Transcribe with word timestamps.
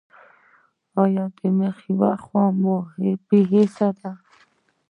ایا 1.03 1.25
د 1.37 1.39
مخ 1.57 1.77
یوه 1.91 2.11
خوا 2.23 2.45
مو 2.61 2.75
بې 3.27 3.39
حسه 3.51 3.89
ده؟ 3.99 4.11